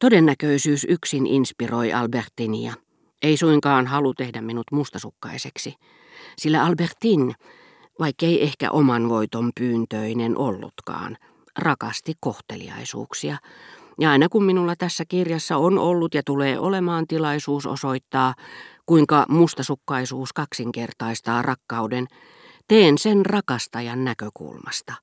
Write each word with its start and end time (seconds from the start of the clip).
Todennäköisyys 0.00 0.86
yksin 0.88 1.26
inspiroi 1.26 1.92
Albertinia. 1.92 2.74
Ei 3.22 3.36
suinkaan 3.36 3.86
halu 3.86 4.14
tehdä 4.14 4.40
minut 4.40 4.66
mustasukkaiseksi, 4.72 5.74
sillä 6.38 6.64
Albertin, 6.64 7.34
vaikkei 7.98 8.42
ehkä 8.42 8.70
oman 8.70 9.08
voiton 9.08 9.50
pyyntöinen 9.60 10.38
ollutkaan, 10.38 11.16
rakasti 11.58 12.14
kohteliaisuuksia. 12.20 13.36
Ja 13.98 14.10
aina 14.10 14.28
kun 14.28 14.44
minulla 14.44 14.76
tässä 14.76 15.04
kirjassa 15.08 15.56
on 15.56 15.78
ollut 15.78 16.14
ja 16.14 16.22
tulee 16.22 16.58
olemaan 16.58 17.06
tilaisuus 17.06 17.66
osoittaa, 17.66 18.34
kuinka 18.86 19.26
mustasukkaisuus 19.28 20.32
kaksinkertaistaa 20.32 21.42
rakkauden, 21.42 22.06
teen 22.68 22.98
sen 22.98 23.26
rakastajan 23.26 24.04
näkökulmasta. 24.04 24.94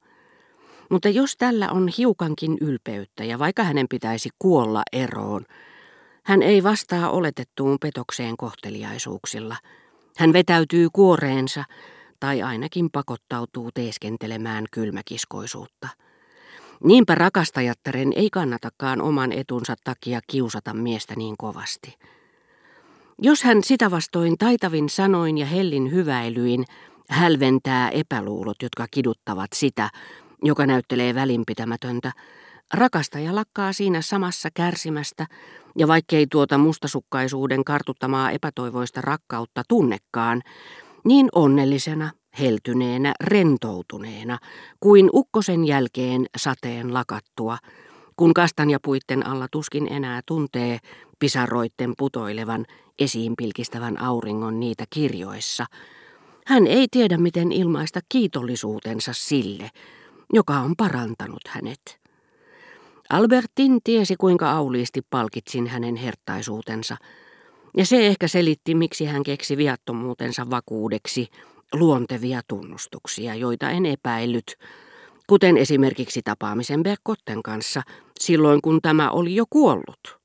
Mutta 0.89 1.09
jos 1.09 1.37
tällä 1.37 1.69
on 1.71 1.87
hiukankin 1.97 2.57
ylpeyttä 2.61 3.23
ja 3.23 3.39
vaikka 3.39 3.63
hänen 3.63 3.87
pitäisi 3.89 4.29
kuolla 4.39 4.83
eroon, 4.93 5.45
hän 6.23 6.41
ei 6.41 6.63
vastaa 6.63 7.09
oletettuun 7.09 7.77
petokseen 7.81 8.37
kohteliaisuuksilla. 8.37 9.55
Hän 10.17 10.33
vetäytyy 10.33 10.89
kuoreensa 10.93 11.63
tai 12.19 12.41
ainakin 12.41 12.89
pakottautuu 12.91 13.69
teeskentelemään 13.73 14.65
kylmäkiskoisuutta. 14.71 15.87
Niinpä 16.83 17.15
rakastajattaren 17.15 18.13
ei 18.15 18.29
kannatakaan 18.29 19.01
oman 19.01 19.31
etunsa 19.31 19.75
takia 19.83 20.19
kiusata 20.27 20.73
miestä 20.73 21.13
niin 21.15 21.35
kovasti. 21.37 21.95
Jos 23.21 23.43
hän 23.43 23.63
sitä 23.63 23.91
vastoin 23.91 24.37
taitavin 24.37 24.89
sanoin 24.89 25.37
ja 25.37 25.45
hellin 25.45 25.91
hyväilyin 25.91 26.65
hälventää 27.09 27.89
epäluulot, 27.89 28.61
jotka 28.61 28.85
kiduttavat 28.91 29.49
sitä, 29.55 29.89
joka 30.43 30.65
näyttelee 30.65 31.15
välinpitämätöntä, 31.15 32.11
rakastaja 32.73 33.35
lakkaa 33.35 33.73
siinä 33.73 34.01
samassa 34.01 34.49
kärsimästä, 34.53 35.25
ja 35.77 35.87
vaikkei 35.87 36.27
tuota 36.27 36.57
mustasukkaisuuden 36.57 37.63
kartuttamaa 37.63 38.31
epätoivoista 38.31 39.01
rakkautta 39.01 39.63
tunnekaan, 39.67 40.41
niin 41.05 41.29
onnellisena, 41.35 42.11
heltyneenä, 42.39 43.13
rentoutuneena, 43.23 44.37
kuin 44.79 45.09
ukkosen 45.13 45.65
jälkeen 45.65 46.25
sateen 46.37 46.93
lakattua, 46.93 47.57
kun 48.15 48.33
kastanjapuitten 48.33 49.25
alla 49.27 49.47
tuskin 49.51 49.87
enää 49.91 50.21
tuntee 50.25 50.79
pisaroitten 51.19 51.93
putoilevan 51.97 52.65
esiin 52.99 53.33
pilkistävän 53.37 54.01
auringon 54.01 54.59
niitä 54.59 54.83
kirjoissa. 54.89 55.65
Hän 56.45 56.67
ei 56.67 56.87
tiedä, 56.91 57.17
miten 57.17 57.51
ilmaista 57.51 57.99
kiitollisuutensa 58.09 59.11
sille, 59.15 59.69
joka 60.33 60.53
on 60.53 60.73
parantanut 60.77 61.47
hänet. 61.47 61.99
Albertin 63.09 63.79
tiesi, 63.83 64.15
kuinka 64.15 64.51
auliisti 64.51 65.01
palkitsin 65.09 65.67
hänen 65.67 65.95
hertaisuutensa, 65.95 66.97
ja 67.77 67.85
se 67.85 68.07
ehkä 68.07 68.27
selitti, 68.27 68.75
miksi 68.75 69.05
hän 69.05 69.23
keksi 69.23 69.57
viattomuutensa 69.57 70.49
vakuudeksi 70.49 71.27
luontevia 71.73 72.41
tunnustuksia, 72.47 73.35
joita 73.35 73.69
en 73.69 73.85
epäillyt, 73.85 74.55
kuten 75.27 75.57
esimerkiksi 75.57 76.21
tapaamisen 76.23 76.83
Berkotten 76.83 77.43
kanssa 77.43 77.81
silloin, 78.19 78.61
kun 78.61 78.81
tämä 78.81 79.11
oli 79.11 79.35
jo 79.35 79.45
kuollut. 79.49 80.19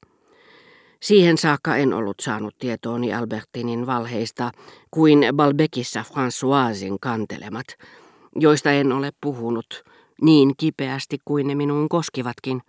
Siihen 1.00 1.38
saakka 1.38 1.76
en 1.76 1.92
ollut 1.92 2.20
saanut 2.20 2.54
tietooni 2.58 3.14
Albertinin 3.14 3.86
valheista 3.86 4.50
kuin 4.90 5.24
Balbekissa 5.34 6.04
Françoisin 6.08 6.96
kantelemat, 7.00 7.66
joista 8.36 8.72
en 8.72 8.92
ole 8.92 9.12
puhunut 9.20 9.84
niin 10.22 10.52
kipeästi 10.56 11.18
kuin 11.24 11.46
ne 11.46 11.54
minuun 11.54 11.88
koskivatkin. 11.88 12.62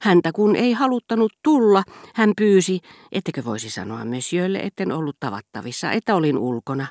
Häntä 0.00 0.32
kun 0.32 0.56
ei 0.56 0.72
haluttanut 0.72 1.32
tulla, 1.42 1.82
hän 2.14 2.32
pyysi, 2.36 2.80
ettekö 3.12 3.44
voisi 3.44 3.70
sanoa 3.70 4.04
monsieurlle, 4.04 4.58
etten 4.58 4.92
ollut 4.92 5.16
tavattavissa, 5.20 5.92
että 5.92 6.14
olin 6.14 6.38
ulkona. 6.38 6.86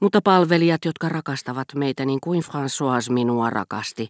Mutta 0.00 0.20
palvelijat, 0.24 0.84
jotka 0.84 1.08
rakastavat 1.08 1.68
meitä 1.74 2.04
niin 2.04 2.20
kuin 2.20 2.42
François 2.42 3.12
minua 3.12 3.50
rakasti, 3.50 4.08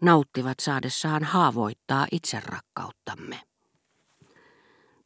nauttivat 0.00 0.60
saadessaan 0.60 1.24
haavoittaa 1.24 2.06
itserakkauttamme. 2.12 3.40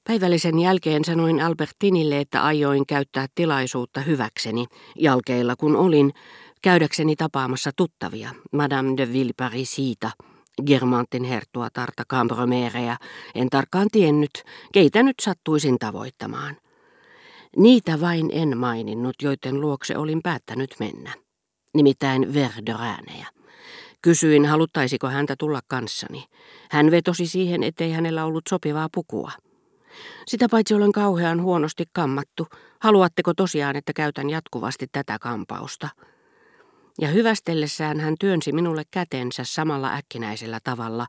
Päivällisen 0.05 0.59
jälkeen 0.59 1.05
sanoin 1.05 1.41
Albertinille, 1.41 2.21
että 2.21 2.43
aioin 2.43 2.87
käyttää 2.87 3.27
tilaisuutta 3.34 4.00
hyväkseni, 4.00 4.66
jalkeilla 4.99 5.56
kun 5.56 5.77
olin, 5.77 6.12
käydäkseni 6.62 7.17
tapaamassa 7.17 7.71
tuttavia, 7.77 8.31
Madame 8.53 8.97
de 8.97 9.12
Villeparisita, 9.12 10.11
Germantin 10.67 11.25
herttuatarta 11.25 12.03
Cambromereja, 12.09 12.97
en 13.34 13.50
tarkkaan 13.50 13.89
tiennyt, 13.93 14.43
keitä 14.72 15.03
nyt 15.03 15.16
sattuisin 15.22 15.78
tavoittamaan. 15.78 16.56
Niitä 17.56 18.00
vain 18.00 18.31
en 18.33 18.59
maininnut, 18.59 19.15
joiden 19.22 19.61
luokse 19.61 19.97
olin 19.97 20.22
päättänyt 20.22 20.75
mennä. 20.81 21.12
Nimittäin 21.75 22.34
Verderäänejä. 22.34 23.27
Kysyin, 24.03 24.47
haluttaisiko 24.47 25.09
häntä 25.09 25.34
tulla 25.39 25.61
kanssani. 25.69 26.25
Hän 26.71 26.91
vetosi 26.91 27.27
siihen, 27.27 27.62
ettei 27.62 27.93
hänellä 27.93 28.25
ollut 28.25 28.45
sopivaa 28.49 28.89
pukua. 28.95 29.33
Sitä 30.27 30.49
paitsi 30.50 30.75
olen 30.75 30.93
kauhean 30.93 31.43
huonosti 31.43 31.84
kammattu. 31.93 32.47
Haluatteko 32.81 33.34
tosiaan, 33.34 33.77
että 33.77 33.93
käytän 33.93 34.31
jatkuvasti 34.31 34.87
tätä 34.93 35.19
kampausta? 35.21 35.89
Ja 37.01 37.09
hyvästellessään 37.09 38.01
hän 38.01 38.15
työnsi 38.21 38.53
minulle 38.53 38.83
kätensä 38.91 39.45
samalla 39.45 39.95
äkkinäisellä 39.95 40.59
tavalla, 40.65 41.07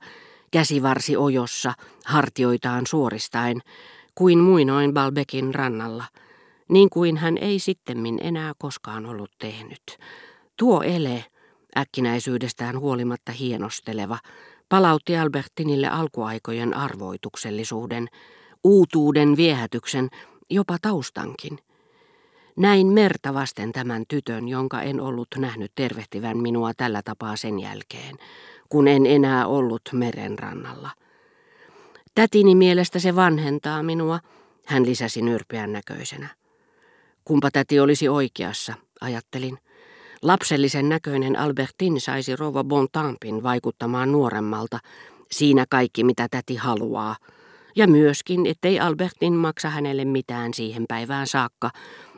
käsivarsi 0.52 1.18
ojossa, 1.18 1.74
hartioitaan 2.06 2.88
suoristaen, 2.88 3.62
kuin 4.16 4.40
muinoin 4.40 4.94
Balbekin 4.94 5.56
rannalla, 5.56 6.04
niin 6.70 6.90
kuin 6.90 7.18
hän 7.18 7.38
ei 7.38 7.60
sittemmin 7.60 8.20
enää 8.22 8.54
koskaan 8.58 9.06
ollut 9.06 9.32
tehnyt. 9.40 9.98
Tuo 10.58 10.82
ele, 10.82 11.26
äkkinäisyydestään 11.78 12.80
huolimatta 12.80 13.32
hienosteleva, 13.32 14.18
palautti 14.70 15.18
Albertinille 15.18 15.88
alkuaikojen 15.88 16.74
arvoituksellisuuden, 16.74 18.08
uutuuden 18.64 19.38
viehätyksen, 19.38 20.10
jopa 20.50 20.78
taustankin. 20.82 21.60
Näin 22.58 22.88
merta 22.88 23.34
vasten 23.34 23.72
tämän 23.72 24.04
tytön, 24.08 24.48
jonka 24.48 24.82
en 24.82 25.02
ollut 25.02 25.28
nähnyt 25.38 25.72
tervehtivän 25.76 26.38
minua 26.38 26.74
tällä 26.74 27.02
tapaa 27.06 27.36
sen 27.36 27.60
jälkeen, 27.60 28.16
kun 28.70 28.88
en 28.88 29.06
enää 29.06 29.48
ollut 29.48 29.82
merenrannalla. 29.94 30.90
Tätini 32.16 32.56
mielestä 32.56 33.00
se 33.00 33.16
vanhentaa 33.16 33.84
minua, 33.84 34.20
hän 34.66 34.86
lisäsi 34.86 35.22
nyrpeän 35.22 35.72
näköisenä. 35.72 36.28
Kumpa 37.26 37.52
täti 37.52 37.80
olisi 37.80 38.10
oikeassa, 38.10 38.74
ajattelin. 39.02 39.58
Lapsellisen 40.22 40.90
näköinen 40.90 41.40
Albertin 41.40 42.02
saisi 42.02 42.36
rouva 42.36 42.64
Bontampin 42.64 43.44
vaikuttamaan 43.44 44.12
nuoremmalta, 44.12 44.80
siinä 45.32 45.66
kaikki 45.70 46.04
mitä 46.04 46.28
täti 46.32 46.56
haluaa, 46.56 47.16
ja 47.76 47.88
myöskin, 47.88 48.46
ettei 48.46 48.80
Albertin 48.80 49.34
maksa 49.34 49.70
hänelle 49.70 50.06
mitään 50.06 50.54
siihen 50.54 50.86
päivään 50.88 51.28
saakka, 51.28 51.70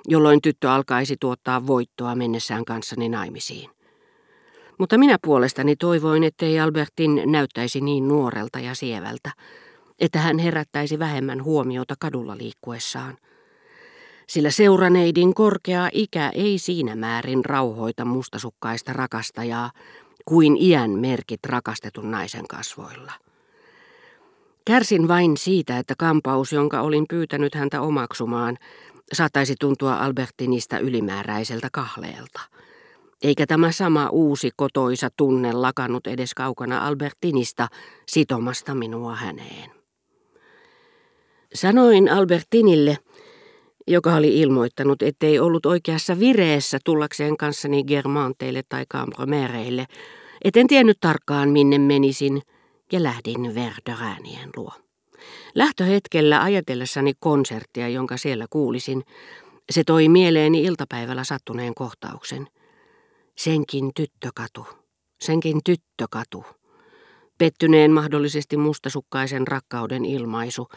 jolloin 0.10 0.42
tyttö 0.42 0.72
alkaisi 0.72 1.16
tuottaa 1.20 1.68
voittoa 1.68 2.16
mennessään 2.16 2.66
kanssani 2.66 3.10
naimisiin. 3.10 3.70
Mutta 4.78 4.98
minä 4.98 5.18
puolestani 5.22 5.76
toivoin, 5.76 6.24
ettei 6.24 6.60
Albertin 6.60 7.22
näyttäisi 7.26 7.82
niin 7.82 8.08
nuorelta 8.08 8.60
ja 8.60 8.76
sievältä, 8.76 9.32
että 10.00 10.20
hän 10.20 10.40
herättäisi 10.40 11.00
vähemmän 11.00 11.44
huomiota 11.44 11.96
kadulla 12.00 12.38
liikkuessaan. 12.38 13.18
Sillä 14.28 14.52
seuraneidin 14.52 15.34
korkea 15.34 15.90
ikä 15.92 16.30
ei 16.30 16.58
siinä 16.58 16.96
määrin 16.96 17.46
rauhoita 17.46 18.06
mustasukkaista 18.06 18.94
rakastajaa 18.94 19.72
kuin 20.26 20.58
iän 20.58 20.92
merkit 20.92 21.46
rakastetun 21.46 22.12
naisen 22.12 22.48
kasvoilla. 22.48 23.12
Kärsin 24.66 25.08
vain 25.08 25.38
siitä, 25.38 25.78
että 25.78 25.94
kampaus, 25.98 26.54
jonka 26.54 26.82
olin 26.82 27.06
pyytänyt 27.10 27.56
häntä 27.56 27.82
omaksumaan, 27.82 28.58
saattaisi 29.14 29.56
tuntua 29.60 29.96
Albertinista 29.96 30.80
ylimääräiseltä 30.80 31.68
kahleelta. 31.72 32.40
Eikä 33.24 33.46
tämä 33.48 33.72
sama 33.72 34.10
uusi 34.10 34.50
kotoisa 34.56 35.10
tunne 35.18 35.54
lakannut 35.54 36.08
edes 36.08 36.34
kaukana 36.34 36.88
Albertinista 36.88 37.68
sitomasta 38.08 38.76
minua 38.76 39.16
häneen. 39.16 39.72
Sanoin 41.54 42.12
Albertinille, 42.12 42.98
joka 43.88 44.16
oli 44.16 44.40
ilmoittanut, 44.40 45.02
ettei 45.02 45.40
ollut 45.40 45.66
oikeassa 45.66 46.20
vireessä 46.20 46.80
tullakseen 46.86 47.38
kanssani 47.38 47.84
Germanteille 47.84 48.62
tai 48.70 48.86
Cambromereille, 48.86 49.86
etten 50.44 50.68
tiennyt 50.68 50.98
tarkkaan 51.00 51.50
minne 51.50 51.78
menisin, 51.78 52.42
ja 52.92 53.04
lähdin 53.04 53.56
Verderäänien 53.56 54.50
luo. 54.56 54.89
Lähtöhetkellä 55.56 56.44
ajatellessani 56.44 57.14
konserttia, 57.20 57.90
jonka 57.90 58.18
siellä 58.18 58.46
kuulisin, 58.50 59.04
se 59.70 59.84
toi 59.84 60.10
mieleeni 60.10 60.64
iltapäivällä 60.64 61.24
sattuneen 61.24 61.76
kohtauksen. 61.76 62.48
Senkin 63.38 63.92
tyttökatu, 63.96 64.68
senkin 65.22 65.60
tyttökatu. 65.66 66.46
pettyneen 67.38 67.92
mahdollisesti 67.92 68.58
mustasukkaisen 68.58 69.48
rakkauden 69.48 70.06
ilmaisu, 70.06 70.68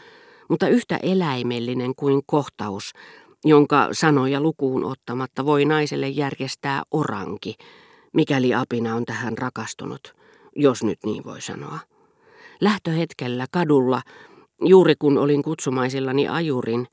mutta 0.49 0.67
yhtä 0.67 0.97
eläimellinen 0.97 1.95
kuin 1.95 2.21
kohtaus, 2.25 2.93
jonka 3.45 3.89
sanoja 3.91 4.41
lukuun 4.41 4.85
ottamatta 4.85 5.45
voi 5.45 5.65
naiselle 5.65 6.09
järjestää 6.09 6.83
oranki, 6.91 7.55
mikäli 8.13 8.53
apina 8.53 8.95
on 8.95 9.05
tähän 9.05 9.37
rakastunut, 9.37 10.15
jos 10.55 10.83
nyt 10.83 10.99
niin 11.05 11.23
voi 11.23 11.41
sanoa. 11.41 11.79
Lähtöhetkellä 12.61 13.45
kadulla, 13.51 14.01
juuri 14.63 14.95
kun 14.99 15.17
olin 15.17 15.43
kutsumaisillani 15.43 16.27
ajurin, 16.27 16.87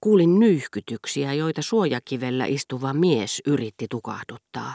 kuulin 0.00 0.38
nyyhkytyksiä, 0.38 1.32
joita 1.34 1.62
suojakivellä 1.62 2.46
istuva 2.46 2.92
mies 2.92 3.42
yritti 3.46 3.86
tukahduttaa. 3.90 4.74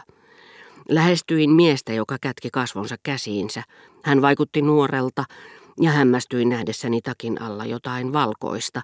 Lähestyin 0.89 1.50
miestä, 1.50 1.94
joka 1.94 2.18
kätki 2.21 2.50
kasvonsa 2.53 2.95
käsiinsä. 3.03 3.63
Hän 4.03 4.21
vaikutti 4.21 4.62
nuorelta 4.62 5.24
ja 5.81 5.92
hämmästyin 5.92 6.50
nähdessäni 6.50 7.01
takin 7.01 7.42
alla 7.42 7.65
jotain 7.65 8.13
valkoista. 8.13 8.81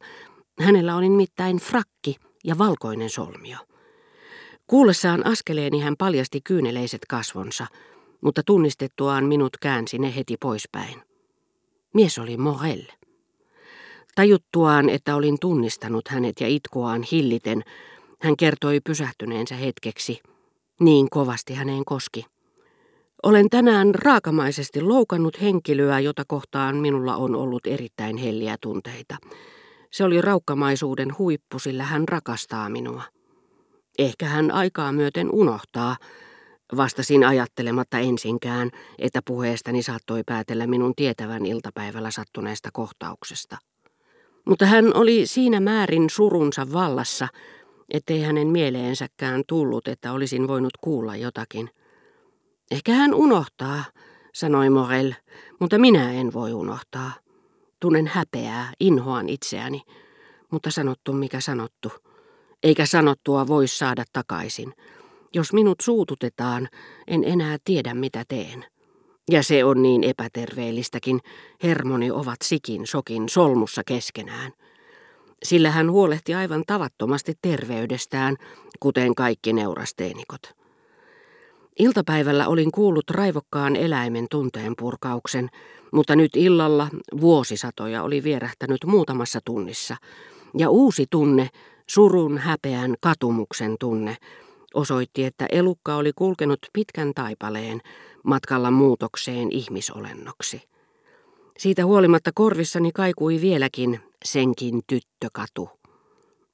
Hänellä 0.60 0.96
oli 0.96 1.10
nimittäin 1.10 1.58
frakki 1.58 2.16
ja 2.44 2.58
valkoinen 2.58 3.10
solmio. 3.10 3.58
Kuullessaan 4.68 5.26
askeleeni 5.26 5.80
hän 5.80 5.96
paljasti 5.98 6.42
kyyneleiset 6.44 7.02
kasvonsa, 7.10 7.68
mutta 8.22 8.42
tunnistettuaan 8.46 9.26
minut 9.26 9.58
käänsi 9.58 10.00
ne 10.00 10.16
heti 10.16 10.38
poispäin. 10.38 11.02
Mies 11.94 12.20
oli 12.20 12.38
Morel. 12.38 12.82
Tajuttuaan, 14.16 14.90
että 14.90 15.16
olin 15.16 15.38
tunnistanut 15.40 16.08
hänet 16.08 16.42
ja 16.42 16.48
itkuaan 16.48 17.04
hilliten, 17.12 17.64
hän 18.22 18.38
kertoi 18.38 18.80
pysähtyneensä 18.80 19.56
hetkeksi. 19.56 20.20
Niin 20.80 21.10
kovasti 21.10 21.54
häneen 21.54 21.86
koski. 21.86 22.26
Olen 23.24 23.50
tänään 23.50 23.96
raakamaisesti 23.96 24.82
loukannut 24.82 25.42
henkilöä, 25.42 26.00
jota 26.00 26.24
kohtaan 26.28 26.76
minulla 26.76 27.16
on 27.16 27.36
ollut 27.36 27.68
erittäin 27.68 28.18
helliä 28.18 28.56
tunteita. 28.62 29.18
Se 29.92 30.04
oli 30.04 30.22
raukkamaisuuden 30.22 31.18
huippu, 31.18 31.60
sillä 31.60 31.84
hän 31.84 32.08
rakastaa 32.08 32.70
minua. 32.70 33.04
Ehkä 34.00 34.26
hän 34.26 34.52
aikaa 34.52 34.92
myöten 34.92 35.30
unohtaa, 35.32 35.98
vastasin 36.78 37.24
ajattelematta 37.24 38.00
ensinkään, 38.00 38.72
että 39.00 39.22
puheestani 39.26 39.84
saattoi 39.84 40.24
päätellä 40.26 40.68
minun 40.68 40.94
tietävän 40.96 41.46
iltapäivällä 41.46 42.12
sattuneesta 42.12 42.70
kohtauksesta. 42.74 43.58
Mutta 44.46 44.66
hän 44.66 44.96
oli 44.96 45.26
siinä 45.26 45.60
määrin 45.60 46.10
surunsa 46.10 46.74
vallassa, 46.74 47.28
ettei 47.90 48.22
hänen 48.22 48.48
mieleensäkään 48.48 49.44
tullut, 49.48 49.88
että 49.88 50.12
olisin 50.12 50.48
voinut 50.48 50.74
kuulla 50.82 51.16
jotakin. 51.16 51.70
Ehkä 52.72 52.92
hän 52.92 53.14
unohtaa, 53.14 53.84
sanoi 54.34 54.70
Morel, 54.70 55.14
mutta 55.60 55.78
minä 55.78 56.12
en 56.12 56.34
voi 56.34 56.54
unohtaa. 56.54 57.12
Tunnen 57.80 58.08
häpeää, 58.08 58.72
inhoan 58.80 59.30
itseäni, 59.30 59.82
mutta 60.52 60.72
sanottu 60.72 61.14
mikä 61.14 61.40
sanottu. 61.40 61.92
Eikä 62.64 62.86
sanottua 62.86 63.48
voi 63.48 63.68
saada 63.68 64.04
takaisin. 64.14 64.74
Jos 65.34 65.54
minut 65.54 65.80
suututetaan, 65.82 66.70
en 67.08 67.24
enää 67.24 67.58
tiedä 67.64 67.94
mitä 67.94 68.24
teen. 68.28 68.66
Ja 69.30 69.44
se 69.44 69.66
on 69.66 69.82
niin 69.82 70.04
epäterveellistäkin, 70.04 71.20
hermoni 71.64 72.12
ovat 72.12 72.38
sikin 72.44 72.88
sokin 72.88 73.30
solmussa 73.30 73.82
keskenään. 73.86 74.52
Sillä 75.44 75.72
hän 75.72 75.92
huolehti 75.92 76.34
aivan 76.34 76.64
tavattomasti 76.68 77.34
terveydestään, 77.42 78.36
kuten 78.80 79.16
kaikki 79.16 79.54
neurasteenikot. 79.54 80.42
Iltapäivällä 81.80 82.48
olin 82.48 82.72
kuullut 82.72 83.10
raivokkaan 83.10 83.76
eläimen 83.76 84.28
tunteen 84.32 84.74
purkauksen, 84.78 85.50
mutta 85.92 86.16
nyt 86.16 86.36
illalla 86.36 86.88
vuosisatoja 87.22 88.04
oli 88.04 88.24
vierähtänyt 88.24 88.86
muutamassa 88.86 89.40
tunnissa, 89.46 89.96
ja 90.58 90.70
uusi 90.70 91.06
tunne, 91.10 91.50
surun, 91.88 92.38
häpeän, 92.38 92.96
katumuksen 93.02 93.76
tunne, 93.80 94.18
osoitti, 94.74 95.24
että 95.26 95.46
elukka 95.52 95.96
oli 95.96 96.12
kulkenut 96.16 96.60
pitkän 96.74 97.12
taipaleen 97.16 97.82
matkalla 98.24 98.72
muutokseen 98.72 99.52
ihmisolennoksi. 99.52 100.62
Siitä 101.58 101.86
huolimatta 101.86 102.32
korvissani 102.36 102.92
kaikui 102.92 103.42
vieläkin 103.42 104.00
senkin 104.26 104.82
tyttökatu. 104.88 105.70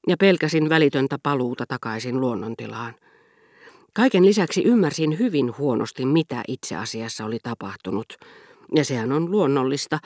Ja 0.07 0.17
pelkäsin 0.17 0.69
välitöntä 0.69 1.17
paluuta 1.23 1.65
takaisin 1.67 2.21
luonnontilaan. 2.21 2.95
Kaiken 3.93 4.25
lisäksi 4.25 4.63
ymmärsin 4.63 5.19
hyvin 5.19 5.57
huonosti, 5.57 6.05
mitä 6.05 6.43
itse 6.47 6.75
asiassa 6.75 7.25
oli 7.25 7.37
tapahtunut. 7.43 8.13
Ja 8.75 8.85
sehän 8.85 9.11
on 9.11 9.31
luonnollista, 9.31 9.99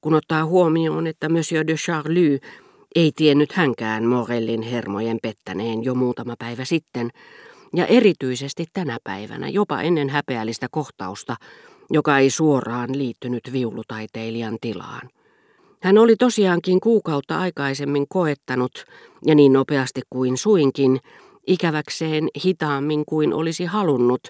kun 0.00 0.14
ottaa 0.14 0.44
huomioon, 0.44 1.06
että 1.06 1.28
Monsieur 1.28 1.66
de 1.66 1.74
Charlie 1.74 2.38
ei 2.94 3.12
tiennyt 3.16 3.52
hänkään 3.52 4.04
Morellin 4.04 4.62
hermojen 4.62 5.18
pettäneen 5.22 5.84
jo 5.84 5.94
muutama 5.94 6.34
päivä 6.38 6.64
sitten, 6.64 7.10
ja 7.76 7.86
erityisesti 7.86 8.64
tänä 8.72 8.98
päivänä, 9.04 9.48
jopa 9.48 9.80
ennen 9.82 10.08
häpeällistä 10.08 10.66
kohtausta, 10.70 11.36
joka 11.90 12.18
ei 12.18 12.30
suoraan 12.30 12.98
liittynyt 12.98 13.52
viulutaiteilijan 13.52 14.58
tilaan. 14.60 15.10
Hän 15.80 15.98
oli 15.98 16.16
tosiaankin 16.16 16.80
kuukautta 16.80 17.38
aikaisemmin 17.38 18.06
koettanut, 18.08 18.84
ja 19.26 19.34
niin 19.34 19.52
nopeasti 19.52 20.00
kuin 20.10 20.36
suinkin, 20.36 21.00
ikäväkseen 21.46 22.28
hitaammin 22.44 23.04
kuin 23.06 23.34
olisi 23.34 23.64
halunnut, 23.64 24.28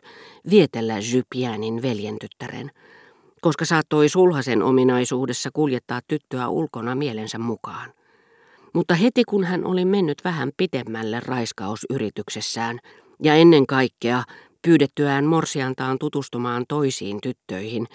vietellä 0.51 0.95
Jypiänin 1.13 1.83
veljentyttären, 1.83 2.71
koska 3.41 3.65
saattoi 3.65 4.09
sulhasen 4.09 4.63
ominaisuudessa 4.63 5.51
kuljettaa 5.53 6.01
tyttöä 6.09 6.49
ulkona 6.49 6.95
mielensä 6.95 7.39
mukaan. 7.39 7.93
Mutta 8.73 8.95
heti 8.95 9.25
kun 9.25 9.45
hän 9.45 9.67
oli 9.67 9.85
mennyt 9.85 10.25
vähän 10.25 10.51
pitemmälle 10.57 11.21
raiskausyrityksessään, 11.21 12.79
ja 13.23 13.35
ennen 13.35 13.67
kaikkea 13.67 14.25
pyydettyään 14.63 15.25
morsiantaan 15.25 15.99
tutustumaan 15.99 16.65
toisiin 16.69 17.21
tyttöihin, 17.21 17.87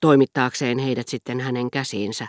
toimittaakseen 0.00 0.78
heidät 0.78 1.08
sitten 1.08 1.40
hänen 1.40 1.70
käsiinsä, 1.70 2.26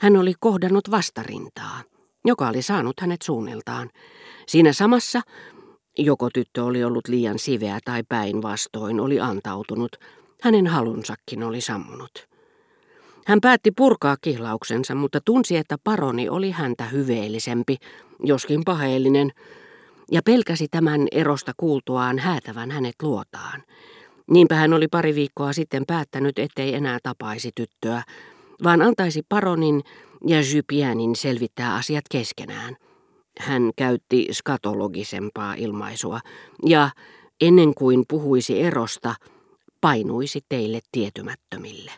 hän 0.00 0.16
oli 0.16 0.34
kohdannut 0.40 0.90
vastarintaa, 0.90 1.82
joka 2.24 2.48
oli 2.48 2.62
saanut 2.62 3.00
hänet 3.00 3.22
suunniltaan. 3.22 3.90
Siinä 4.46 4.72
samassa 4.72 5.20
joko 5.98 6.28
tyttö 6.34 6.64
oli 6.64 6.84
ollut 6.84 7.08
liian 7.08 7.38
siveä 7.38 7.78
tai 7.84 8.02
päinvastoin 8.08 9.00
oli 9.00 9.20
antautunut, 9.20 9.96
hänen 10.42 10.66
halunsakin 10.66 11.42
oli 11.42 11.60
sammunut. 11.60 12.28
Hän 13.26 13.40
päätti 13.40 13.70
purkaa 13.70 14.16
kihlauksensa, 14.20 14.94
mutta 14.94 15.20
tunsi, 15.24 15.56
että 15.56 15.76
paroni 15.84 16.28
oli 16.28 16.50
häntä 16.50 16.84
hyveellisempi, 16.84 17.76
joskin 18.24 18.62
paheellinen, 18.64 19.32
ja 20.10 20.22
pelkäsi 20.22 20.68
tämän 20.70 21.06
erosta 21.12 21.52
kuultuaan 21.56 22.18
häätävän 22.18 22.70
hänet 22.70 22.94
luotaan. 23.02 23.62
Niinpä 24.30 24.54
hän 24.54 24.72
oli 24.72 24.88
pari 24.88 25.14
viikkoa 25.14 25.52
sitten 25.52 25.84
päättänyt, 25.86 26.38
ettei 26.38 26.74
enää 26.74 26.98
tapaisi 27.02 27.50
tyttöä, 27.54 28.02
vaan 28.64 28.82
antaisi 28.82 29.22
paronin 29.28 29.82
ja 30.26 30.40
Jypianin 30.40 31.16
selvittää 31.16 31.74
asiat 31.74 32.04
keskenään. 32.10 32.76
Hän 33.40 33.70
käytti 33.76 34.28
skatologisempaa 34.32 35.54
ilmaisua 35.54 36.20
ja 36.66 36.90
ennen 37.40 37.74
kuin 37.74 38.04
puhuisi 38.08 38.62
erosta, 38.62 39.14
painuisi 39.80 40.40
teille 40.48 40.80
tietymättömille. 40.92 41.92